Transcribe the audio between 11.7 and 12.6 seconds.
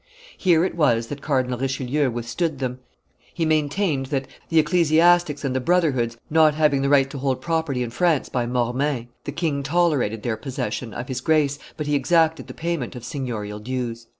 but he exacted the